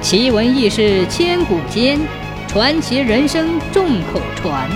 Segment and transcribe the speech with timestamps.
[0.00, 1.98] 奇闻异事千古间，
[2.46, 4.70] 传奇人生众口传。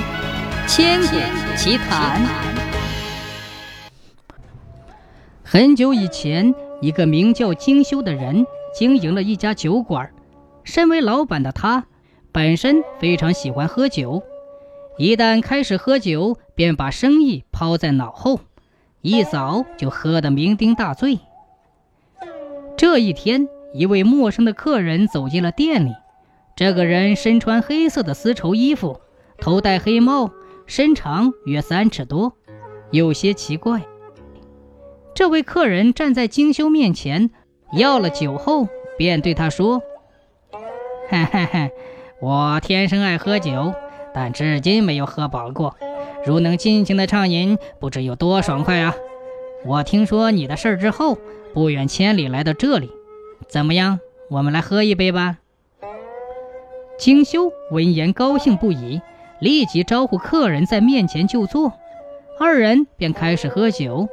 [0.66, 2.20] 千古奇谈。
[5.44, 8.44] 很久以前，一个名叫精修的人
[8.74, 10.10] 经营了一家酒馆。
[10.64, 11.86] 身为老板的他，
[12.32, 14.22] 本身非常喜欢喝酒，
[14.98, 18.40] 一旦开始喝酒，便把生意抛在脑后，
[19.00, 21.20] 一早就喝得酩酊大醉。
[22.76, 23.48] 这一天。
[23.74, 25.94] 一位陌生的客人走进了店里，
[26.54, 29.00] 这个人身穿黑色的丝绸衣服，
[29.38, 30.30] 头戴黑帽，
[30.66, 32.34] 身长约三尺多，
[32.90, 33.82] 有些奇怪。
[35.14, 37.30] 这位客人站在精修面前，
[37.72, 38.68] 要了酒后，
[38.98, 39.80] 便对他说
[41.08, 41.70] ：“嘿嘿嘿，
[42.20, 43.74] 我天生爱喝酒，
[44.14, 45.76] 但至今没有喝饱过。
[46.26, 48.94] 如能尽情的畅饮，不知有多爽快啊！
[49.64, 51.18] 我听说你的事儿之后，
[51.54, 52.90] 不远千里来到这里。”
[53.48, 54.00] 怎么样？
[54.30, 55.38] 我们来喝一杯吧。
[56.98, 59.00] 精修闻言高兴不已，
[59.40, 61.72] 立即招呼客人在面前就坐，
[62.38, 64.08] 二人便开始喝酒。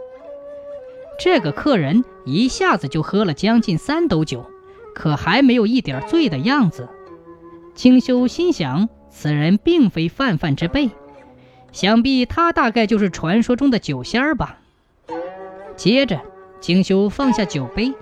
[1.20, 4.50] 这个客人一下子就喝了将近三斗酒，
[4.96, 6.88] 可还没有一点醉的样子。
[7.76, 10.90] 精修心想，此人并非泛泛之辈，
[11.72, 14.60] 想必他大概就是传说中的酒仙儿吧。
[15.76, 16.20] 接着，
[16.60, 17.94] 精修放下酒杯。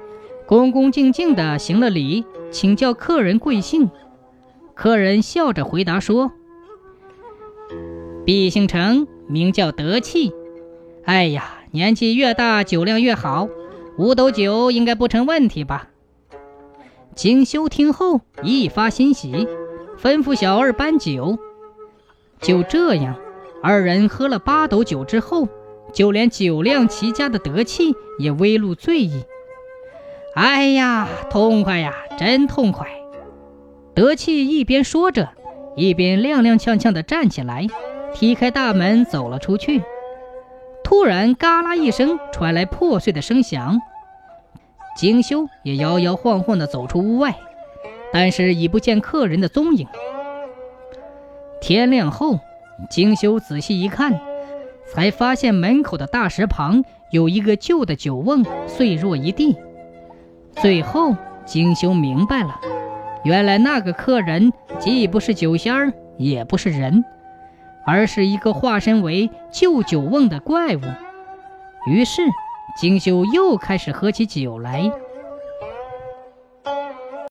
[0.47, 3.91] 恭恭敬敬地行了礼，请教客人贵姓。
[4.73, 6.31] 客人笑着回答说
[8.25, 10.31] ：“毕姓程，名叫德气。
[11.03, 13.49] 哎呀，年纪越大，酒量越好，
[13.97, 15.89] 五斗酒应该不成问题吧？”
[17.13, 19.49] 景修听后一发欣喜，
[20.01, 21.37] 吩咐小二搬酒。
[22.39, 23.17] 就这样，
[23.61, 25.49] 二人喝了八斗酒之后，
[25.91, 29.23] 就连酒量齐佳的德气也微露醉意。
[30.37, 32.87] 哎呀，痛快呀，真痛快！
[33.95, 35.29] 德气一边说着，
[35.75, 37.65] 一边踉踉跄跄地站起来，
[38.13, 39.81] 踢开大门走了出去。
[40.83, 43.79] 突然，嘎啦一声传来破碎的声响，
[44.95, 47.35] 景修也摇摇晃晃地走出屋外，
[48.13, 49.87] 但是已不见客人的踪影。
[51.59, 52.39] 天亮后，
[52.91, 54.21] 景修仔细一看，
[54.93, 59.57] 才发现门口的大石旁有一个旧的酒瓮，碎落一地。
[60.61, 62.59] 最后，精修明白了，
[63.23, 67.05] 原来那个客人既不是酒仙儿，也不是人，
[67.85, 70.81] 而是一个化身为旧酒瓮的怪物。
[71.87, 72.23] 于是，
[72.75, 74.91] 精修又开始喝起酒来。